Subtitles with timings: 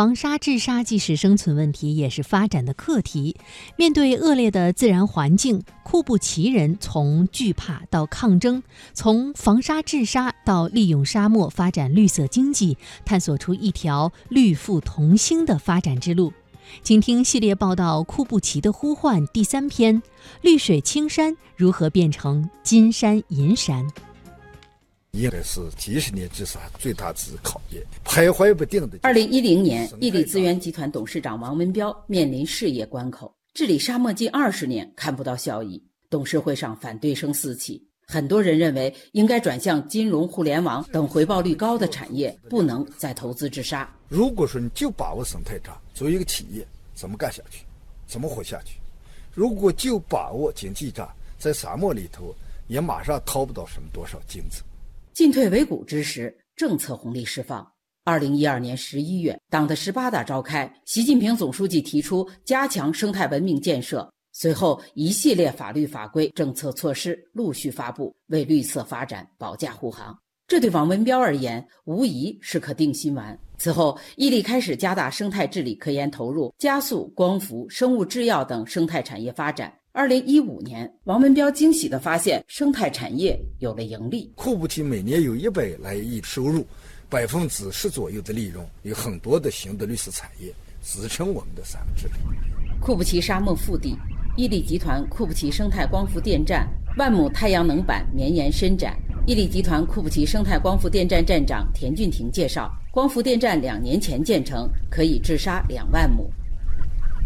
[0.00, 3.36] 防沙治沙既是生存问题，也是发展的课题。
[3.76, 8.62] 面对恶劣的自然环境，库布齐人从惧怕到抗争，
[8.94, 16.32] 从防沙治沙到利用沙漠发展绿色经济，探索出一条绿富同兴的发展之路。
[16.82, 20.02] 请听系列报道《库布齐的呼唤》第三篇：
[20.40, 23.86] 绿水青山如何变成金山银山？
[25.12, 28.98] 应该是几十年之上最大之考验，徘徊不定的。
[29.02, 37.84] 二零一零年，伊利资源集团董事长王文彪面临事业关口，治理沙漠近二十年看不到效益，董事会上反对声四起。
[38.06, 43.88] 很多人认为应该转向金融、互联网等回报率高的产业，不能再投资治沙。
[44.08, 47.64] 如果说你就把握生态渣，作为一个企业怎么干下去，
[48.06, 48.78] 怎么活下去？
[49.32, 52.34] 如果就把握经济渣，在沙漠里头
[52.68, 54.62] 也马上掏不到什么多少金子。
[55.20, 57.70] 进退维谷之时，政策红利释放。
[58.04, 64.10] 二零一二年十一月，党的十八大召开，习近平总书记提出加强生态文明建设。
[64.32, 70.18] 随后，一系列法律法规、政策措施陆续发布，为绿色发展保驾护航。
[70.48, 73.38] 这对王文彪而言，无疑是颗定心丸。
[73.58, 79.70] 此后，伊利开始加大生态治理科研投入，加速光伏、生物制药等生态产业发展。
[79.92, 84.30] 二零一五年，王文彪惊喜地发现，生态产业有了盈利。
[84.36, 86.64] 库布齐每年有一百来亿收入，
[87.08, 92.12] 百分之十左右的利润，有很多的新的绿色产业支撑我们的沙漠治理。
[92.80, 93.96] 库布齐沙漠腹地，
[94.36, 98.96] 伊利集团库布齐生态光伏电站万亩太阳能板绵延伸展。
[99.26, 106.30] 伊利集团库布齐生态光伏电站站长田俊廷介绍，光伏电站两年前建成，可以治沙两万亩。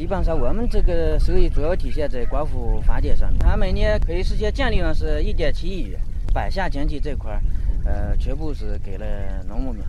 [0.00, 6.00] 基本上我们这个收益主要体现在光伏发电上面，它每年可以实现净利润是一点七亿元。
[6.32, 7.42] 板下经济这块儿，
[7.84, 9.04] 呃，全部是给了
[9.46, 9.82] 农牧民。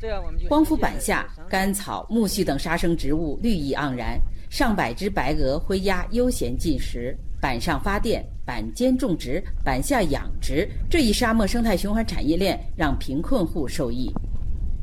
[0.00, 7.18] 这样我们就光伏板下，甘草、苜蓿等沙生植物绿意盎然，上百只白鹅、灰鸭悠闲进食。
[7.40, 14.14] 板上发电，板间种植，板下养殖，这一沙漠生态循环产业链让贫困户受益。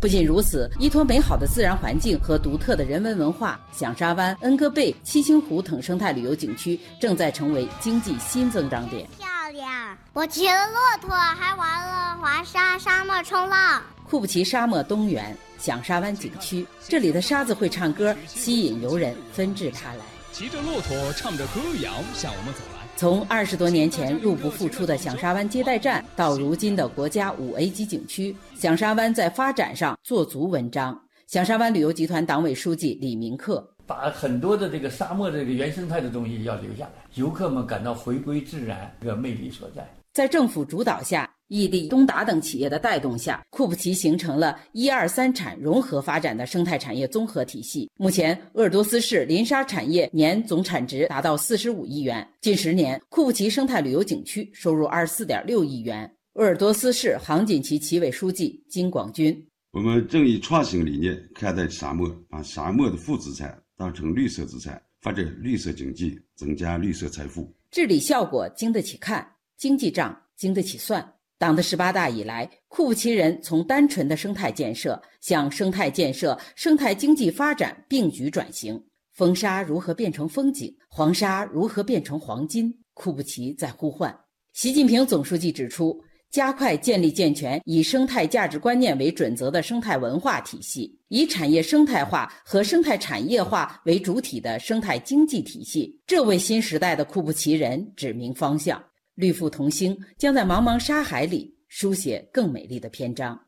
[0.03, 9.07] 不仅如此，依托美好的自然环境和独特的人文文化，响沙湾、恩戈贝、七星湖等生态旅游景区正在成为经济新增长点。
[9.17, 9.97] 漂亮！
[10.11, 13.81] 我骑了骆驼，还玩了滑沙、沙漠冲浪。
[14.05, 20.03] 库布齐沙漠东缘响沙湾景区，这里的沙子会唱歌，吸引游人纷至沓来。
[20.33, 22.82] 骑着骆驼，唱着歌谣，向我们走来。
[22.95, 30.97] 从二十多年前入不敷出的响沙湾接待站，到如今的国家五 A 级景区，响沙湾在发展上做足文章。
[31.27, 39.85] 响沙湾旅游集团党委书记李明克把很多的这个沙漠这个原生态的东西要留下来，游客们感到回归自然这个魅力所在。
[40.13, 41.32] 在政府主导下。
[41.49, 47.89] 伊利、东达等企业的带动下，库布齐形成了一二三产融合发展的生态产业综合体系。
[47.97, 52.27] 目前，鄂尔多斯市林沙产业年总产值达到四十五亿元。
[52.41, 56.09] 近十年，库布齐生态旅游景区收入二十四点六亿元。
[56.33, 67.53] 鄂尔多斯市杭锦旗旗委书记金广军：我们正以创新理念看待沙漠，把沙漠的负资产当成绿色资产，发展绿色经济，增加绿色财富。
[67.69, 69.27] 治理效果经得起看，
[69.57, 71.07] 经济账经得起算。
[71.43, 78.81] 党的十八大以来，库布齐人从单纯的生态建设向生态建设、生态经济发展并举转型。
[79.11, 80.73] 风沙如何变成风景？
[80.87, 82.73] 黄沙如何变成黄金？
[82.93, 84.17] 库布齐在呼唤。
[84.53, 86.01] 习近平总书记指出，
[86.31, 98.81] 加快建立健全以生态价值观念为准则的生态文化体系，以产业生态化和生态产业化为主体的生态经济体系，这为新时代的库布齐人指明方向。
[99.15, 103.39] 绿富同兴将在茫茫沙海里书写更美丽的篇章。